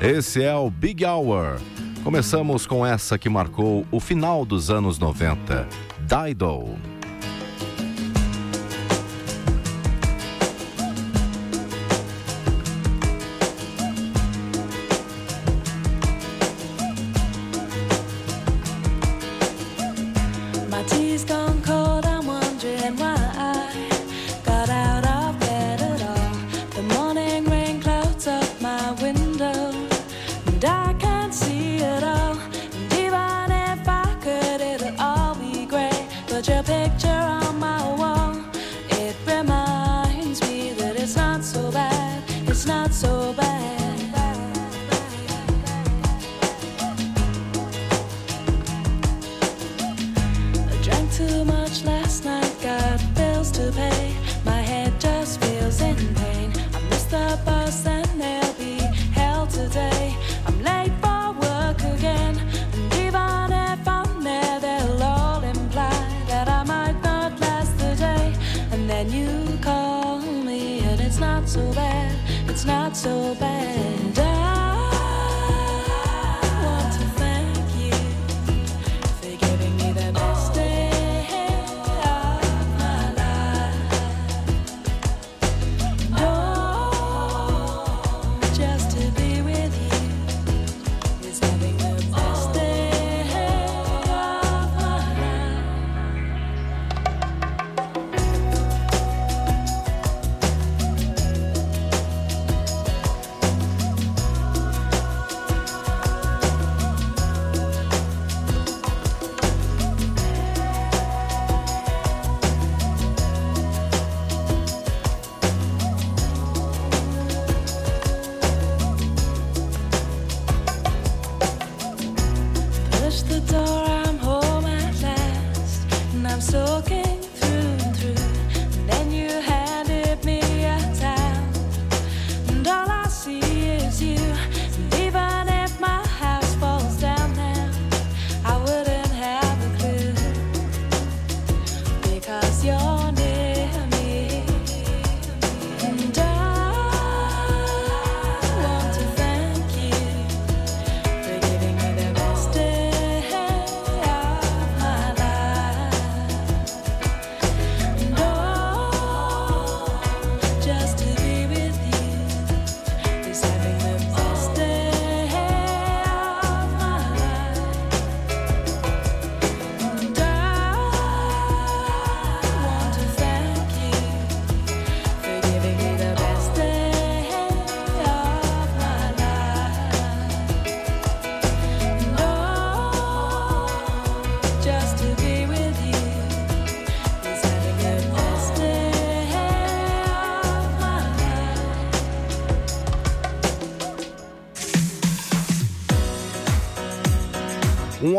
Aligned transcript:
Esse 0.00 0.42
é 0.42 0.54
o 0.54 0.68
Big 0.68 1.06
Hour. 1.06 1.58
Começamos 2.04 2.66
com 2.66 2.84
essa 2.84 3.18
que 3.18 3.30
marcou 3.30 3.86
o 3.90 3.98
final 3.98 4.44
dos 4.44 4.70
anos 4.70 4.98
90, 4.98 5.66
Dido. 6.06 6.95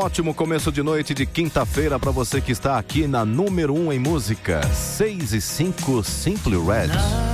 Ótimo 0.07 0.33
começo 0.33 0.71
de 0.71 0.81
noite 0.81 1.13
de 1.13 1.25
quinta-feira 1.25 1.99
para 1.99 2.11
você 2.11 2.39
que 2.39 2.53
está 2.53 2.79
aqui 2.79 3.05
na 3.05 3.25
número 3.25 3.73
1 3.73 3.87
um 3.87 3.91
em 3.91 3.99
música. 3.99 4.65
6 4.65 5.33
e 5.33 5.41
5 5.41 6.01
Simply 6.01 6.55
Red. 6.55 7.26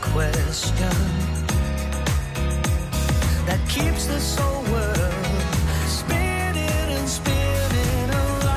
question 0.00 0.96
that 3.46 3.60
keeps 3.68 4.06
this 4.06 4.36
whole 4.38 4.62
world 4.72 5.14
spinning 5.86 6.88
and 6.96 7.08
spinning 7.08 8.10
around. 8.10 8.48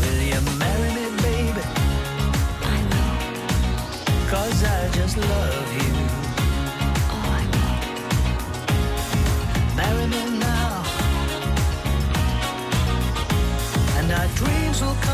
Will 0.00 0.22
you 0.32 0.40
marry 0.58 0.90
me, 0.98 1.06
baby? 1.22 1.64
I 2.62 2.78
will. 2.90 3.16
Cause 4.30 4.64
I 4.64 4.88
just 4.92 5.16
love 5.16 5.72
you. 5.80 5.92
Oh, 7.14 7.38
I 7.38 7.42
will. 7.54 7.78
Marry 9.76 10.06
me 10.06 10.22
now. 10.38 10.84
And 13.98 14.06
our 14.12 14.28
dreams 14.36 14.80
will 14.80 14.96
come. 15.02 15.11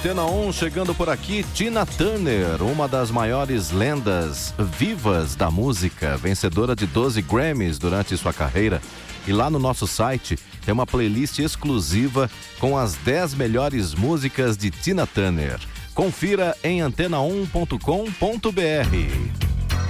Antena 0.00 0.24
1 0.24 0.52
chegando 0.54 0.94
por 0.94 1.10
aqui, 1.10 1.44
Tina 1.52 1.84
Turner, 1.84 2.62
uma 2.62 2.88
das 2.88 3.10
maiores 3.10 3.70
lendas 3.70 4.54
vivas 4.58 5.36
da 5.36 5.50
música, 5.50 6.16
vencedora 6.16 6.74
de 6.74 6.86
12 6.86 7.20
Grammys 7.20 7.78
durante 7.78 8.16
sua 8.16 8.32
carreira. 8.32 8.80
E 9.28 9.32
lá 9.32 9.50
no 9.50 9.58
nosso 9.58 9.86
site 9.86 10.38
tem 10.64 10.72
uma 10.72 10.86
playlist 10.86 11.40
exclusiva 11.40 12.30
com 12.58 12.78
as 12.78 12.94
10 12.94 13.34
melhores 13.34 13.94
músicas 13.94 14.56
de 14.56 14.70
Tina 14.70 15.06
Turner. 15.06 15.60
Confira 15.94 16.56
em 16.64 16.80
antena1.com.br. 16.80 17.76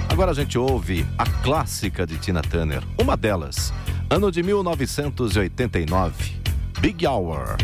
Agora 0.09 0.31
a 0.31 0.35
gente 0.35 0.57
ouve 0.57 1.05
a 1.17 1.23
clássica 1.25 2.05
de 2.05 2.17
Tina 2.17 2.41
Turner, 2.41 2.83
uma 3.01 3.15
delas, 3.15 3.71
ano 4.09 4.29
de 4.29 4.43
1989, 4.43 6.35
Big 6.81 7.07
Hour. 7.07 7.55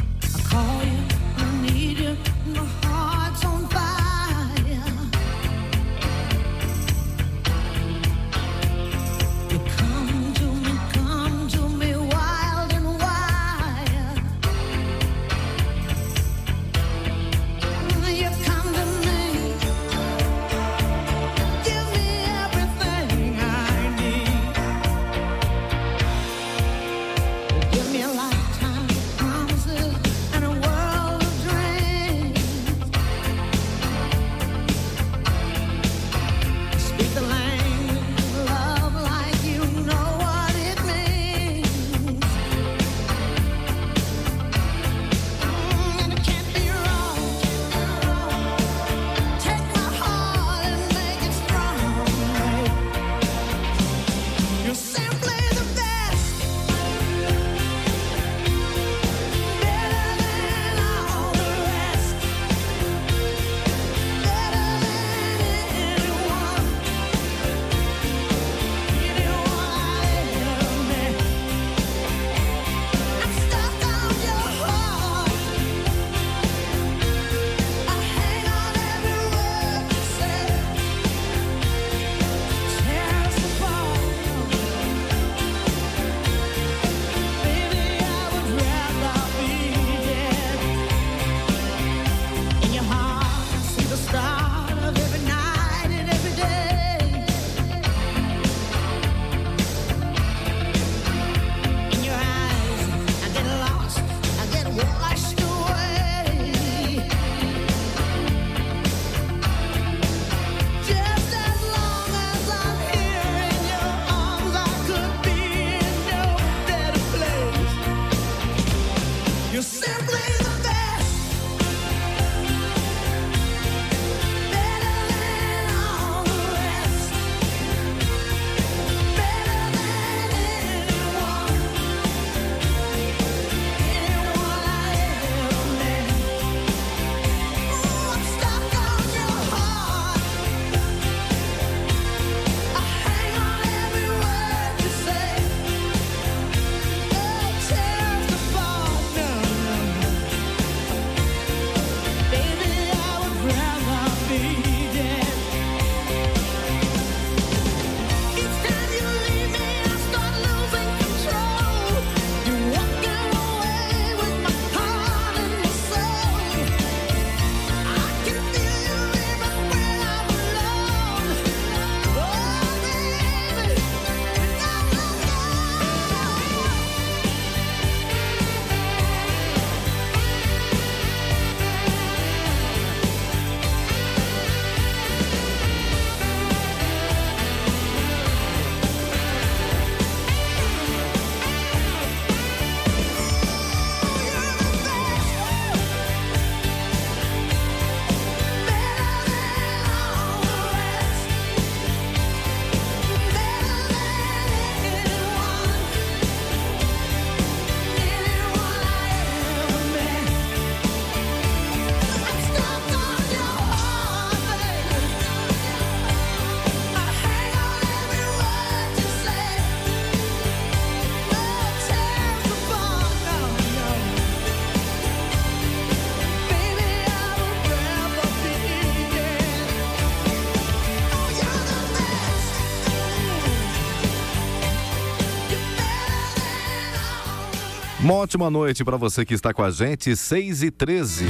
Uma 238.08 238.20
ótima 238.20 238.50
noite 238.50 238.86
para 238.86 238.96
você 238.96 239.26
que 239.26 239.34
está 239.34 239.54
com 239.54 239.62
a 239.62 239.70
gente, 239.70 240.16
6 240.16 240.64
e 240.64 240.72
13. 240.72 241.26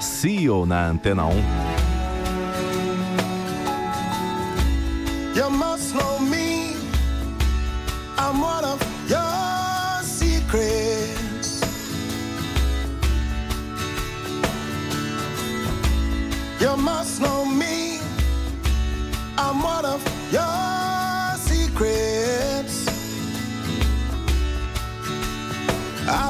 CEO 0.00 0.64
na 0.64 0.88
Antena 0.88 1.26
1. 1.26 1.32
You 5.36 5.50
must 5.50 5.94
know 5.94 6.18
me. 6.20 6.76
I'm 8.16 8.40
one 8.40 8.64
of 8.64 8.80
your 9.06 10.02
secrets. 10.02 11.60
You 16.58 16.74
must 16.78 17.20
know 17.20 17.35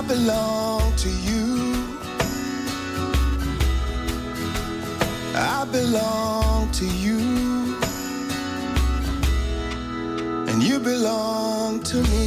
belong 0.09 0.95
to 0.97 1.09
you. 1.09 1.99
I 5.35 5.67
belong 5.73 6.71
to 6.73 6.87
you. 6.87 7.19
And 10.49 10.63
you 10.63 10.79
belong 10.79 11.81
to 11.81 11.97
me. 11.97 12.27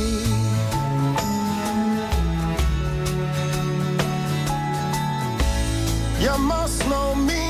You 6.21 6.37
must 6.37 6.87
know 6.89 7.15
me. 7.15 7.48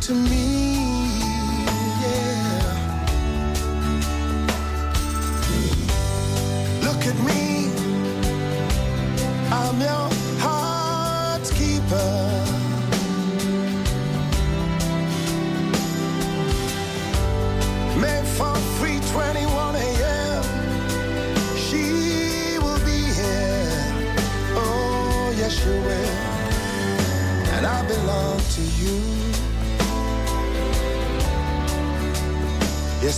To 0.00 0.14
me. 0.14 0.57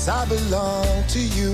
Yes, 0.01 0.09
I 0.09 0.25
belong 0.25 1.07
to 1.09 1.21
you. 1.21 1.53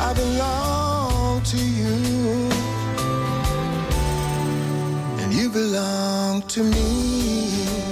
I 0.00 0.14
belong 0.14 1.42
to 1.42 1.58
you. 1.58 2.48
And 5.20 5.34
you 5.34 5.50
belong 5.50 6.40
to 6.48 6.62
me. 6.64 7.83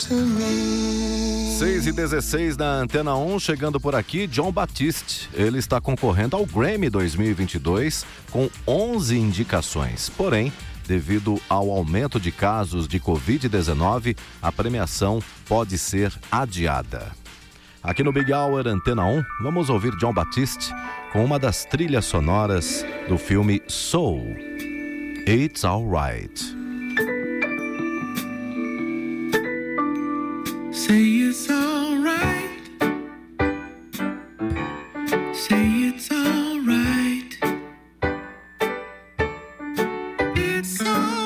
To 0.00 0.14
me. 0.14 1.56
6 1.58 1.88
e 1.88 1.92
16 1.92 2.56
na 2.56 2.72
Antena 2.76 3.14
1, 3.16 3.38
chegando 3.38 3.78
por 3.78 3.94
aqui, 3.94 4.26
John 4.26 4.50
Batiste. 4.50 5.28
Ele 5.34 5.58
está 5.58 5.80
concorrendo 5.80 6.36
ao 6.36 6.46
Grammy 6.46 6.88
2022 6.88 8.06
com 8.30 8.48
11 8.66 9.18
indicações. 9.18 10.08
Porém, 10.08 10.50
devido 10.86 11.40
ao 11.48 11.70
aumento 11.70 12.18
de 12.18 12.32
casos 12.32 12.88
de 12.88 12.98
Covid-19, 12.98 14.16
a 14.40 14.50
premiação 14.50 15.22
pode 15.46 15.76
ser 15.76 16.12
adiada. 16.32 17.12
Aqui 17.82 18.02
no 18.02 18.12
Big 18.12 18.32
Hour 18.32 18.66
Antena 18.66 19.04
1, 19.04 19.22
vamos 19.42 19.70
ouvir 19.70 19.94
John 19.96 20.12
Batiste 20.12 20.74
com 21.12 21.24
uma 21.24 21.38
das 21.38 21.64
trilhas 21.64 22.06
sonoras 22.06 22.84
do 23.08 23.18
filme 23.18 23.62
Soul. 23.68 24.36
It's 25.26 25.64
Alright. 25.64 26.59
Say 30.86 31.04
it's 31.28 31.50
alright. 31.50 32.64
Say 35.34 35.66
it's 35.88 36.10
alright. 36.10 37.36
It's 40.36 40.80
alright. 40.80 41.19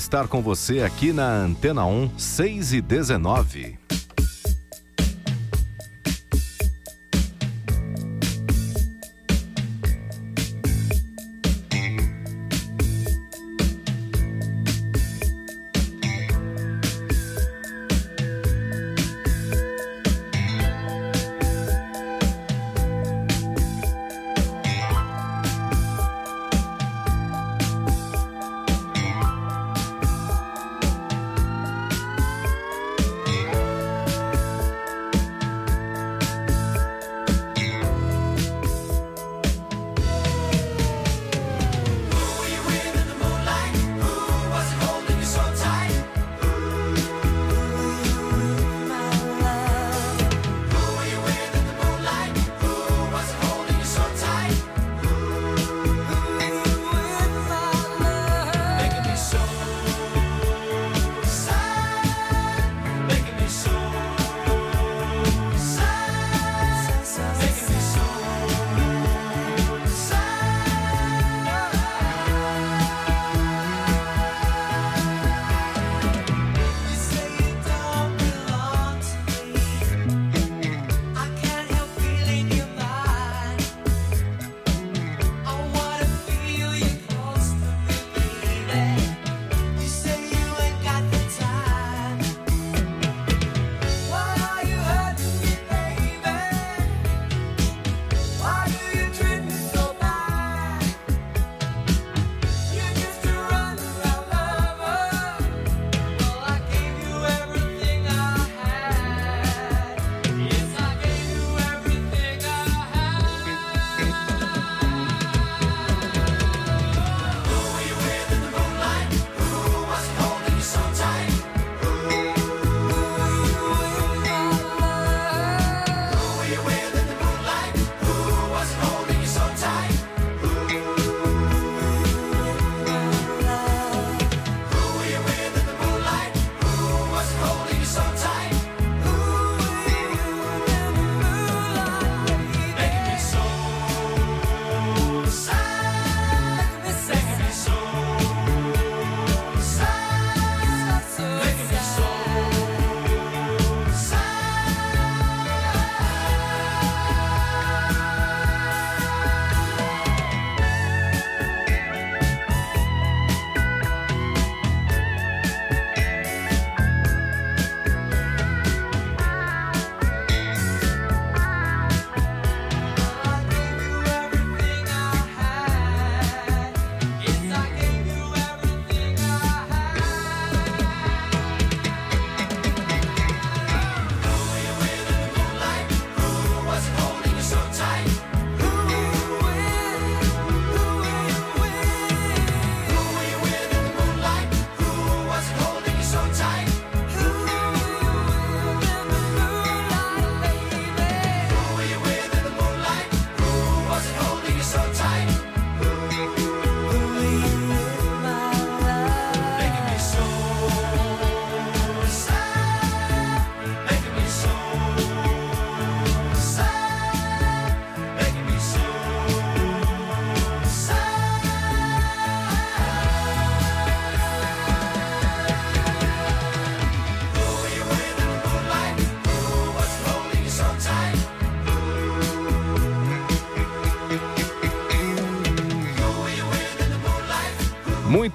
estar 0.00 0.28
com 0.28 0.40
você 0.40 0.80
aqui 0.80 1.12
na 1.12 1.28
Antena 1.28 1.84
1, 1.84 2.18
6 2.18 2.72
e 2.72 2.80
19. 2.80 3.79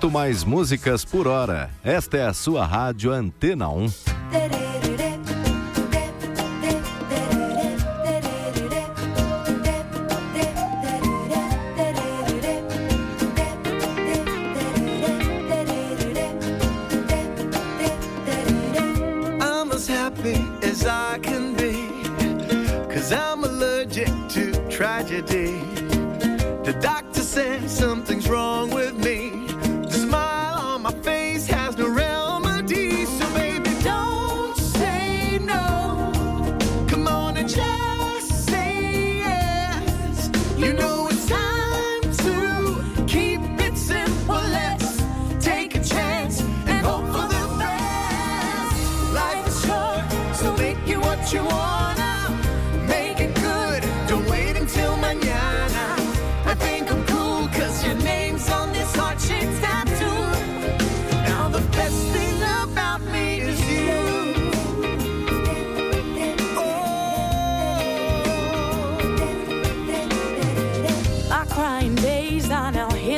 mais 0.09 0.43
músicas 0.43 1.03
por 1.03 1.27
hora. 1.27 1.69
Esta 1.83 2.17
é 2.17 2.25
a 2.25 2.33
sua 2.33 2.65
rádio 2.65 3.11
Antena 3.11 3.69
1. 3.69 4.04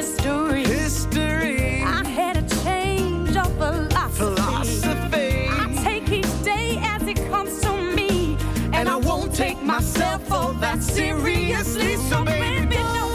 history. 0.07 0.63
History. 0.63 1.83
I 1.83 2.03
had 2.07 2.37
a 2.37 2.63
change 2.63 3.35
of 3.35 3.51
philosophy. 3.57 4.35
Philosophy. 4.35 5.47
I 5.49 5.81
take 5.83 6.09
each 6.11 6.43
day 6.43 6.79
as 6.81 7.03
it 7.07 7.17
comes 7.29 7.59
to 7.61 7.71
me, 7.71 8.37
and, 8.65 8.75
and 8.75 8.89
I, 8.89 8.93
I 8.93 8.97
won't 8.97 9.33
take 9.33 9.61
myself 9.61 10.31
all 10.31 10.53
that 10.53 10.81
seriously. 10.81 11.95
So 11.97 12.23
baby, 12.23 12.75
don't. 12.75 13.06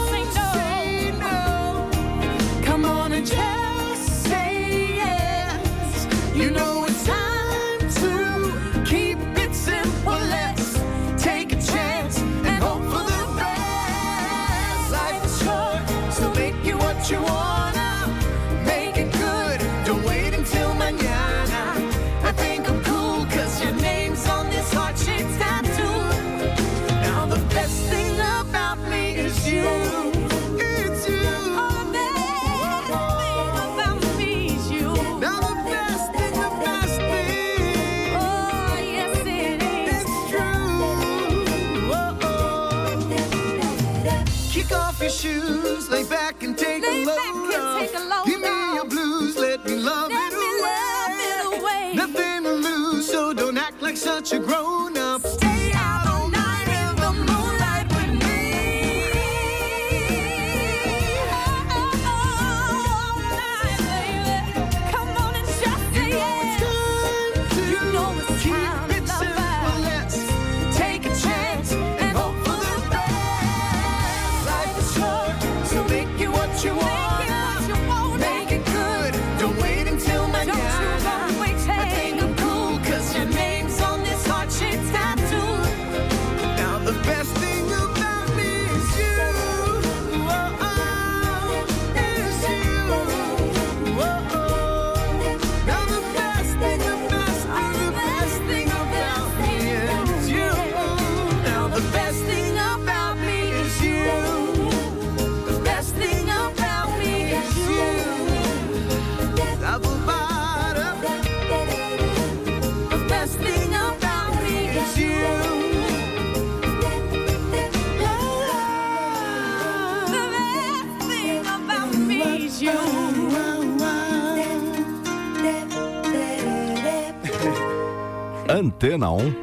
Antena 128.53 129.09
1. 129.09 129.33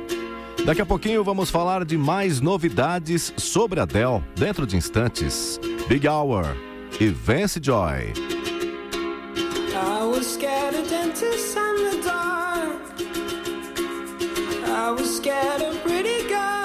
Daqui 0.65 0.81
a 0.81 0.87
pouquinho 0.87 1.25
vamos 1.25 1.51
falar 1.51 1.85
de 1.85 1.99
mais 1.99 2.41
novidades 2.41 3.35
sobre 3.37 3.81
a 3.81 3.85
Dell 3.85 4.23
dentro 4.37 4.65
de 4.65 4.77
instantes. 4.77 5.59
Big 5.89 6.07
Hour 6.07 6.45
e 7.01 7.09
Vance 7.09 7.59
Joy. 7.61 8.13
I 9.75 10.05
was 10.05 10.27
scared 10.27 10.77
of 10.77 10.89
dentists 10.89 11.57
and 11.57 11.91
the 11.91 12.01
dark. 12.05 12.81
I 14.65 14.93
was 14.93 15.17
scared 15.17 15.61
of 15.61 15.83
pretty 15.83 16.29
girls. 16.29 16.60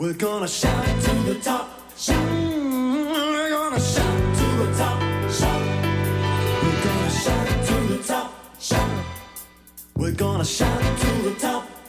We're 0.00 0.14
gonna 0.14 0.48
shout 0.48 0.84
to 1.02 1.14
the 1.24 1.34
top, 1.40 1.68
shout. 1.96 2.16
We're 2.18 3.50
gonna 3.50 3.78
shout 3.78 4.36
to 4.36 4.46
the 4.56 4.74
top, 4.76 5.00
shout. 5.30 5.60
We're 6.62 6.82
gonna 6.84 7.10
shout 7.10 7.66
to 7.66 7.74
the 7.86 8.02
top, 8.02 8.32
shout. 8.58 9.04
We're 9.94 10.12
gonna 10.12 10.44
shout 10.44 10.98
to 11.00 11.22
the 11.22 11.34
top. 11.38 11.79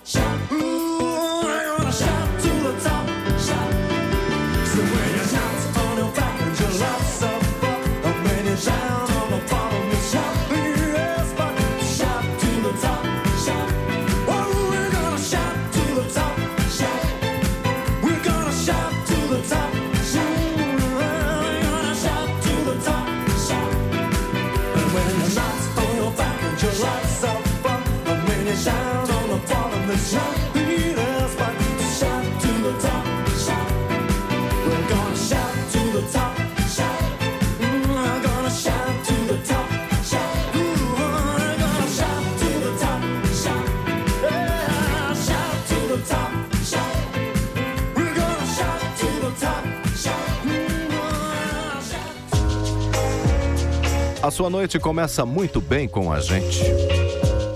sua 54.41 54.49
noite 54.49 54.80
começa 54.80 55.23
muito 55.23 55.62
bem 55.62 55.88
com 55.88 56.12
a 56.12 56.19
gente. 56.19 56.63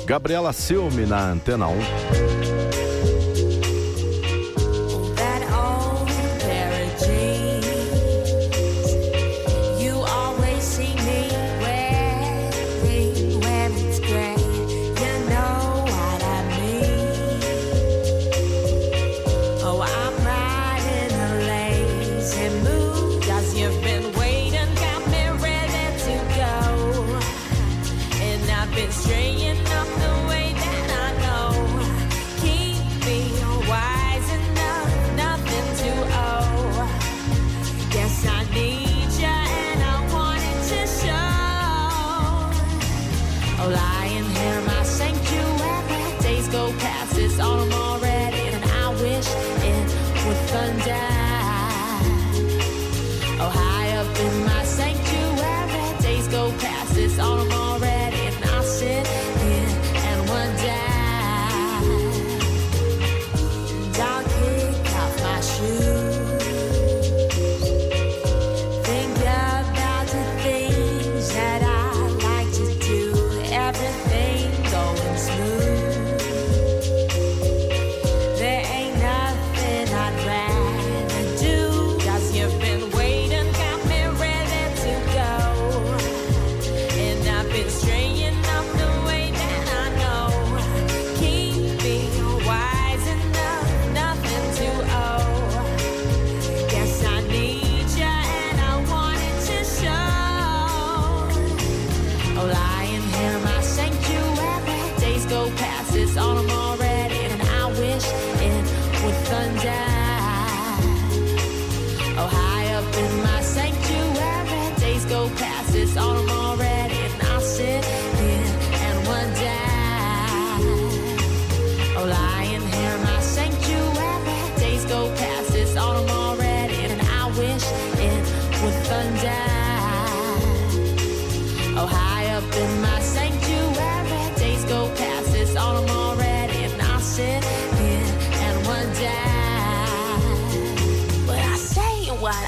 Gabriela 0.06 0.54
Silme 0.54 1.08
na 1.08 1.32
Antena 1.32 1.67
1. 1.67 2.35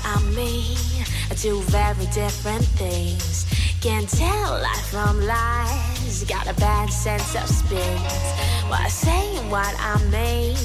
I 0.04 0.22
mean. 0.36 0.78
I 1.30 1.36
do 1.36 1.62
very 1.64 2.06
different 2.08 2.66
things. 2.80 3.46
Can't 3.82 4.10
tell 4.10 4.52
life 4.62 4.88
from 4.88 5.20
lies. 5.26 6.24
Got 6.28 6.48
a 6.48 6.54
bad 6.56 6.90
sense 6.90 7.36
of 7.36 7.48
space. 7.48 8.26
Why 8.70 8.84
I 8.86 8.90
say 8.90 9.38
what 9.50 9.76
I 9.78 9.98
mean. 10.10 10.58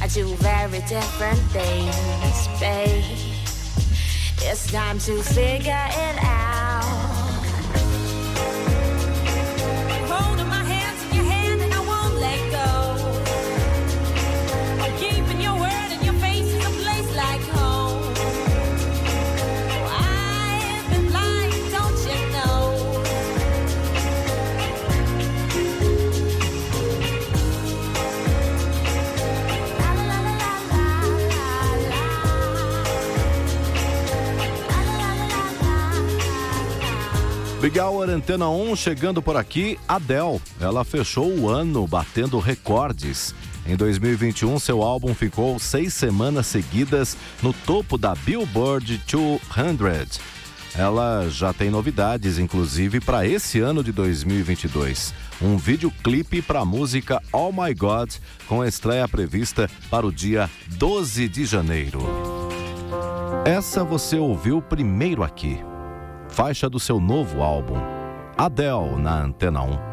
I 0.00 0.06
do 0.06 0.26
very 0.36 0.80
different 0.88 1.40
things, 1.52 2.48
babe. 2.60 3.04
It's 4.42 4.70
time 4.72 4.98
to 5.00 5.22
figure 5.22 5.86
it 5.90 6.24
out. 6.24 6.49
Big 37.70 37.78
Hour 37.78 38.10
Antena 38.10 38.48
1 38.48 38.74
chegando 38.74 39.22
por 39.22 39.36
aqui, 39.36 39.78
Adele. 39.86 40.40
Ela 40.60 40.82
fechou 40.82 41.32
o 41.32 41.48
ano 41.48 41.86
batendo 41.86 42.40
recordes. 42.40 43.32
Em 43.64 43.76
2021, 43.76 44.58
seu 44.58 44.82
álbum 44.82 45.14
ficou 45.14 45.56
seis 45.60 45.94
semanas 45.94 46.48
seguidas 46.48 47.16
no 47.40 47.52
topo 47.52 47.96
da 47.96 48.12
Billboard 48.16 49.00
200. 49.06 50.18
Ela 50.74 51.28
já 51.28 51.52
tem 51.52 51.70
novidades, 51.70 52.40
inclusive, 52.40 52.98
para 52.98 53.24
esse 53.24 53.60
ano 53.60 53.84
de 53.84 53.92
2022. 53.92 55.14
Um 55.40 55.56
videoclipe 55.56 56.42
para 56.42 56.60
a 56.60 56.64
música 56.64 57.22
Oh 57.32 57.52
My 57.52 57.72
God, 57.72 58.10
com 58.48 58.64
estreia 58.64 59.06
prevista 59.06 59.70
para 59.88 60.04
o 60.04 60.10
dia 60.10 60.50
12 60.70 61.28
de 61.28 61.44
janeiro. 61.44 62.00
Essa 63.44 63.84
você 63.84 64.16
ouviu 64.16 64.60
primeiro 64.60 65.22
aqui 65.22 65.69
faixa 66.30 66.70
do 66.70 66.78
seu 66.78 67.00
novo 67.00 67.42
álbum, 67.42 67.76
Adele 68.38 68.96
na 68.96 69.22
Antena 69.22 69.62
1. 69.62 69.89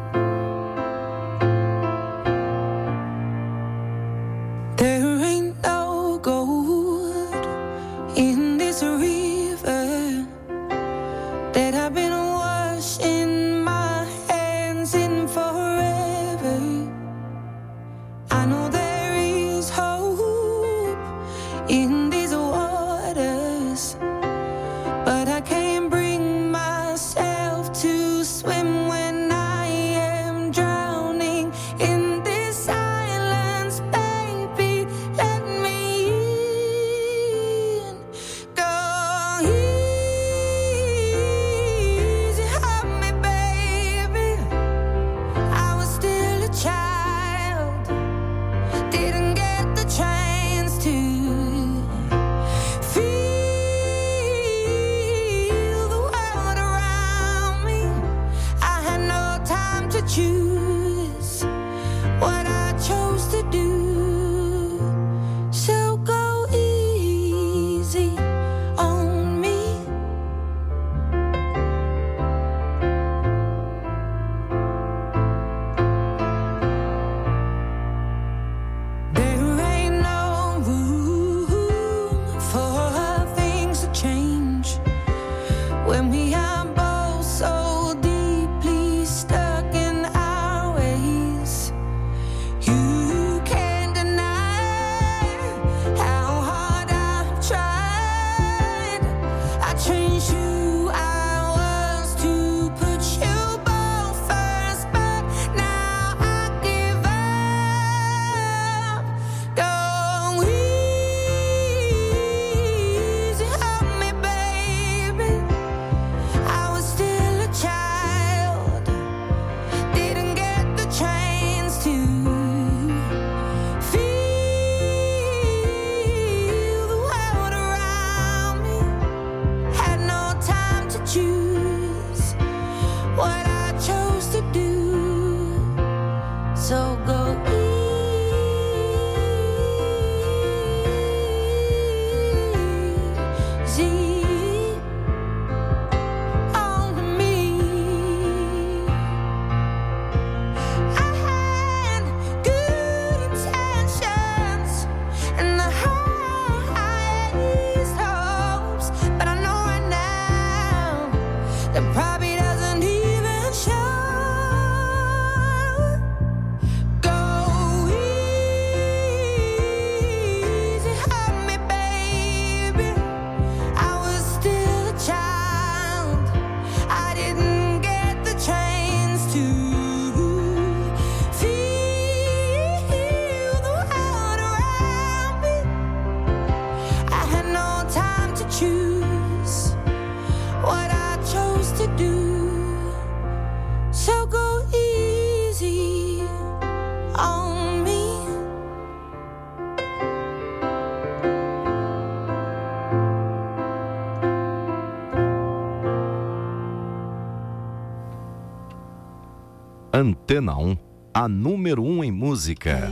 Antena 209.98 210.56
1, 210.56 210.76
a 211.12 211.26
número 211.26 211.82
1 211.82 212.04
em 212.04 212.12
música. 212.12 212.88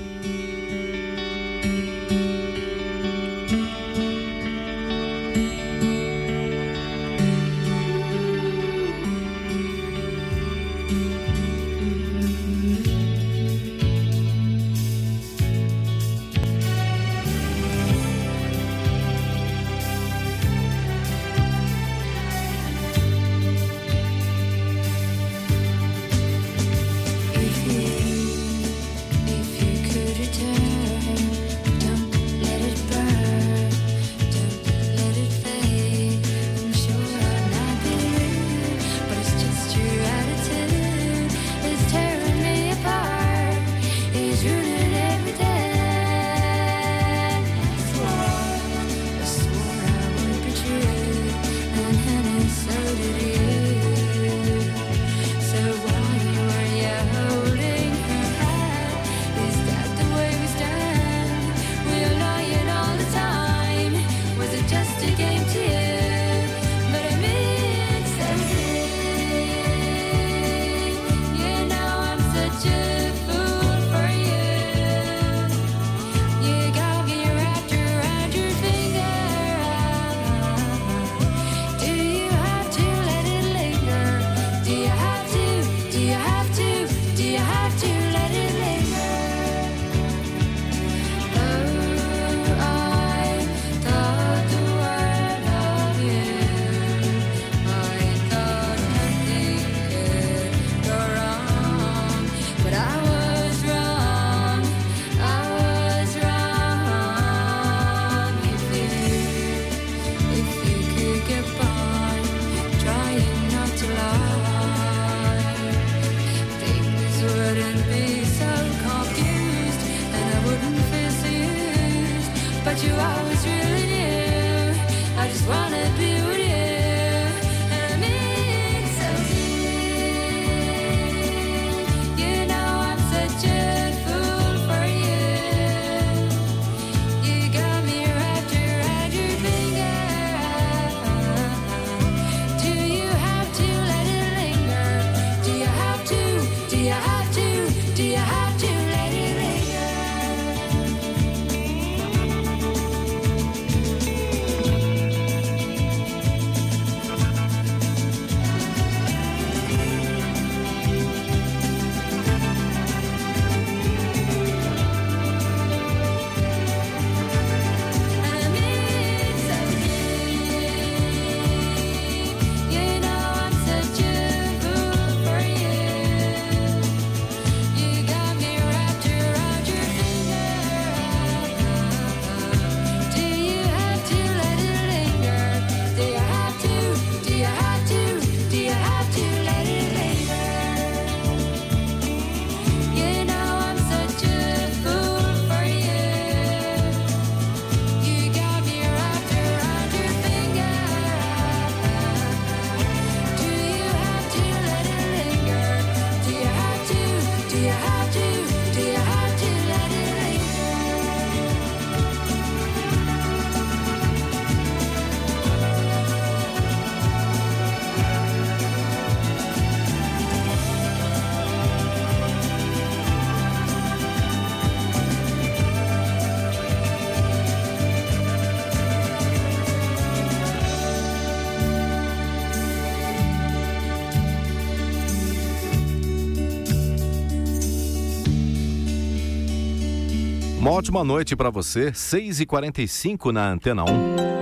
Uma 240.67 240.75
ótima 240.75 241.05
noite 241.05 241.37
para 241.37 241.49
você, 241.49 241.93
6h45 241.93 243.31
na 243.31 243.53
Antena 243.53 243.85
1. 243.85 244.36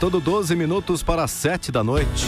Faltando 0.00 0.18
12 0.18 0.56
minutos 0.56 1.02
para 1.02 1.28
7 1.28 1.70
da 1.70 1.84
noite. 1.84 2.24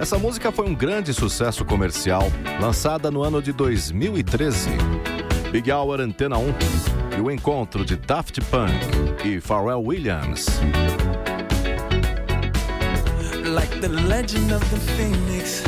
Essa 0.00 0.16
música 0.16 0.52
foi 0.52 0.64
um 0.64 0.72
grande 0.72 1.12
sucesso 1.12 1.64
comercial, 1.64 2.30
lançada 2.60 3.10
no 3.10 3.24
ano 3.24 3.42
de 3.42 3.52
2013. 3.52 4.70
Big 5.50 5.72
Hour 5.72 6.00
Antena 6.00 6.38
1 6.38 6.54
e 7.18 7.20
o 7.20 7.32
encontro 7.32 7.84
de 7.84 7.96
Daft 7.96 8.40
Punk 8.42 8.72
e 9.26 9.40
Pharrell 9.40 9.82
Williams. 9.82 10.46
Like 13.44 13.80
the 13.80 13.88
legend 13.88 14.54
of 14.54 14.64
the 14.70 14.78
phoenix. 14.92 15.64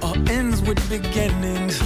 All 0.00 0.16
ends 0.30 0.62
with 0.62 0.80
beginnings 0.88 1.82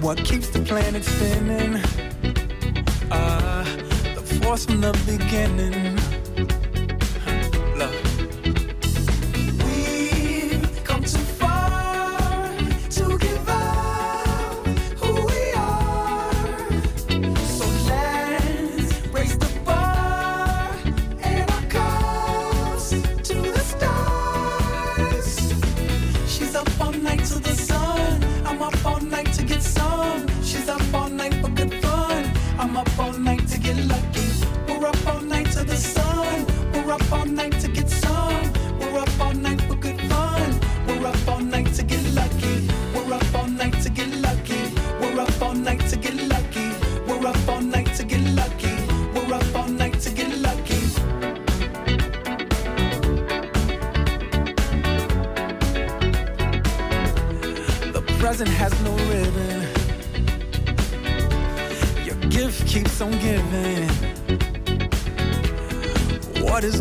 What 0.00 0.22
keeps 0.22 0.50
the 0.50 0.60
planet 0.60 1.04
spinning 1.04 2.03
from 4.56 4.80
the 4.80 4.92
beginning. 5.04 5.93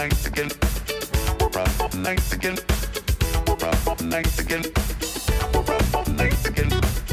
night 0.00 0.26
again. 0.26 0.50
We're 1.38 1.60
up 1.60 1.80
all 1.80 1.98
again. 2.32 2.56
We're 3.46 3.68
up 3.68 3.86
all 3.86 3.96
again. 4.38 4.64
We're 5.52 5.74
up 5.76 5.94
all 5.94 6.12
again. 6.46 7.09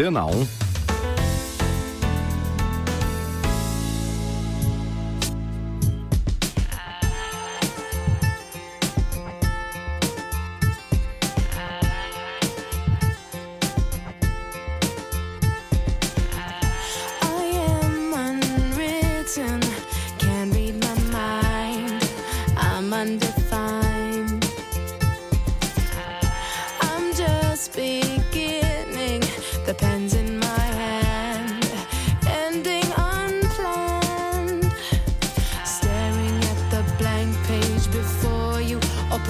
Antena 0.00 0.24
1. 0.24 0.59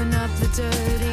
open 0.01 0.15
up 0.15 0.31
the 0.37 0.47
dirty 0.57 1.10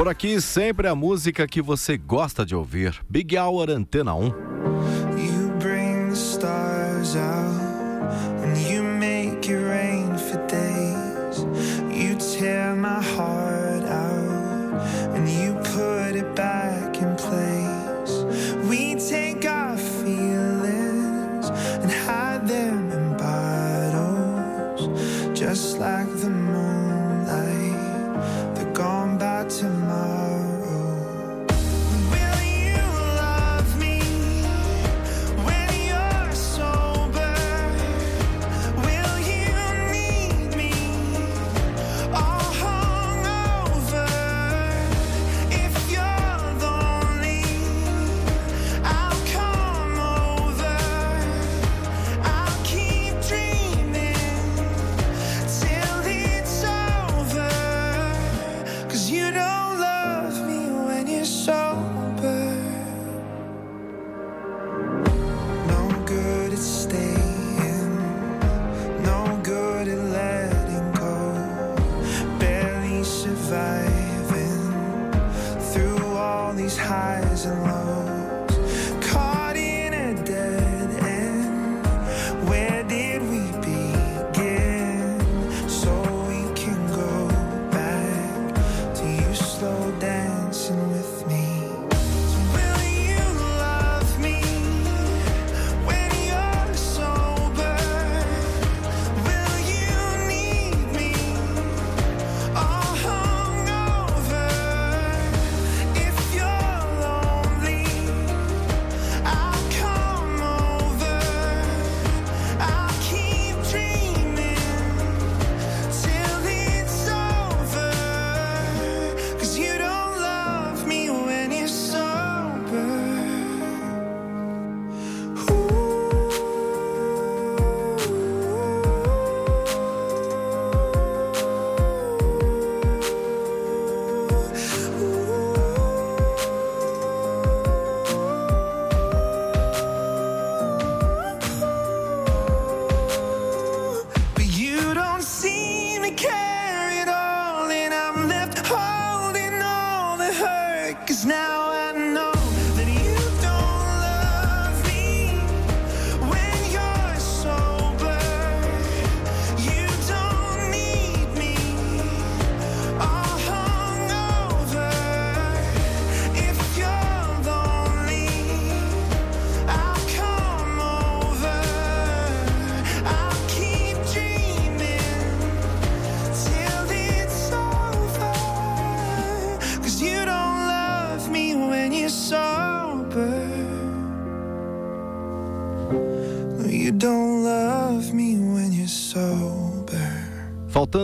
Por 0.00 0.08
aqui, 0.08 0.40
sempre 0.40 0.88
a 0.88 0.94
música 0.94 1.46
que 1.46 1.60
você 1.60 1.98
gosta 1.98 2.46
de 2.46 2.54
ouvir. 2.54 2.98
Big 3.06 3.36
Hour 3.36 3.68
Antena 3.68 4.14
1. 4.14 4.49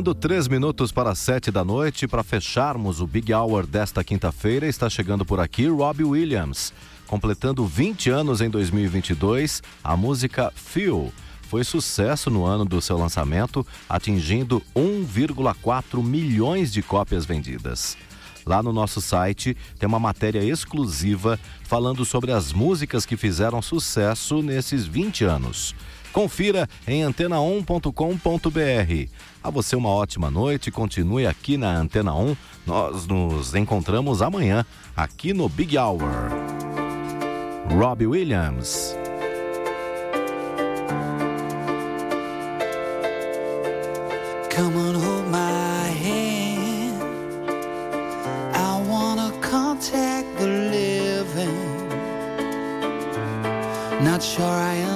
Faltando 0.07 0.21
três 0.21 0.47
minutos 0.47 0.93
para 0.93 1.17
sete 1.17 1.51
da 1.51 1.65
noite, 1.65 2.07
para 2.07 2.23
fecharmos 2.23 3.01
o 3.01 3.09
Big 3.09 3.35
Hour 3.35 3.67
desta 3.67 4.05
quinta-feira, 4.05 4.65
está 4.65 4.89
chegando 4.89 5.25
por 5.25 5.41
aqui 5.41 5.67
Robbie 5.67 6.05
Williams. 6.05 6.73
Completando 7.09 7.67
20 7.67 8.11
anos 8.11 8.41
em 8.41 8.49
2022, 8.49 9.65
a 9.83 9.97
música 9.97 10.53
Feel 10.55 11.13
foi 11.49 11.65
sucesso 11.65 12.31
no 12.31 12.45
ano 12.45 12.65
do 12.65 12.81
seu 12.81 12.97
lançamento, 12.97 13.67
atingindo 13.89 14.63
1,4 14.77 16.01
milhões 16.01 16.73
de 16.73 16.83
cópias 16.83 17.27
vendidas. 17.27 17.97
Lá 18.47 18.63
no 18.63 18.73
nosso 18.73 19.01
site 19.01 19.57
tem 19.77 19.89
uma 19.89 19.99
matéria 19.99 20.45
exclusiva 20.45 21.37
falando 21.65 22.05
sobre 22.05 22.31
as 22.31 22.53
músicas 22.53 23.05
que 23.05 23.17
fizeram 23.17 23.61
sucesso 23.61 24.41
nesses 24.41 24.87
20 24.87 25.25
anos. 25.25 25.75
Confira 26.17 26.67
em 26.89 27.03
antena1.com.br. 27.03 29.11
A 29.45 29.51
você 29.51 29.77
uma 29.77 29.91
ótima 29.91 30.31
noite, 30.31 30.71
continue 30.71 31.27
aqui 31.27 31.59
na 31.59 31.77
Antena 31.77 32.15
1. 32.15 32.35
Nós 32.67 33.07
nos 33.07 33.55
encontramos 33.55 34.23
amanhã 34.23 34.65
aqui 34.97 35.35
no 35.35 35.47
Big 35.47 35.77
Hour. 35.77 36.31
Robbie 37.69 38.07
Williams. 38.07 38.97
Come 44.55 44.75
on, 44.75 44.95
hold 44.95 45.27
my 45.31 45.91
hand. 46.01 46.97
I 48.55 48.83
wanna 48.89 49.33
contact 49.43 50.35
the 50.39 50.47
living. 50.47 51.77
Not 54.03 54.23
sure 54.23 54.47
I 54.47 54.96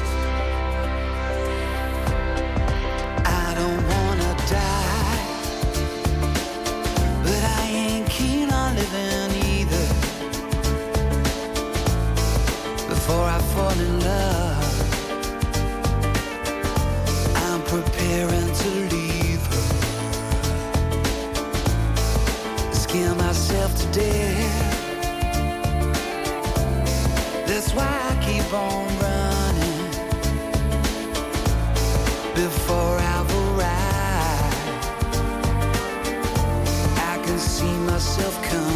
myself 38.01 38.41
come. 38.41 38.70